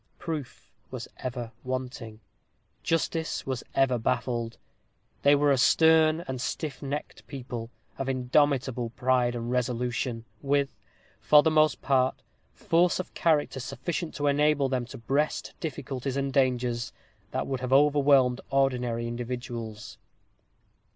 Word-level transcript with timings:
Proof 0.17 0.71
was 0.89 1.07
ever 1.17 1.51
wanting; 1.63 2.21
justice 2.81 3.45
was 3.45 3.63
ever 3.75 3.99
baffled. 3.99 4.57
They 5.21 5.35
were 5.35 5.51
a 5.51 5.59
stern 5.59 6.21
and 6.27 6.41
stiff 6.41 6.81
necked 6.81 7.27
people, 7.27 7.69
of 7.99 8.09
indomitable 8.09 8.89
pride 8.95 9.35
and 9.35 9.51
resolution, 9.51 10.25
with, 10.41 10.69
for 11.19 11.43
the 11.43 11.51
most 11.51 11.83
part, 11.83 12.23
force 12.55 12.99
of 12.99 13.13
character 13.13 13.59
sufficient 13.59 14.15
to 14.15 14.25
enable 14.25 14.69
them 14.69 14.85
to 14.85 14.97
breast 14.97 15.53
difficulties 15.59 16.17
and 16.17 16.33
dangers 16.33 16.91
that 17.29 17.45
would 17.45 17.59
have 17.59 17.71
overwhelmed 17.71 18.41
ordinary 18.49 19.07
individuals. 19.07 19.99